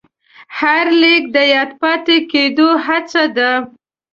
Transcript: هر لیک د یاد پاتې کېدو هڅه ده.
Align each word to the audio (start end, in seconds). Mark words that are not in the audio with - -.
هر 0.59 0.85
لیک 1.01 1.23
د 1.35 1.37
یاد 1.53 1.69
پاتې 1.81 2.17
کېدو 2.31 2.69
هڅه 2.85 3.23
ده. 3.37 3.51